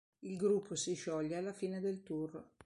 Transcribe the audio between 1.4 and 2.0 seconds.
fine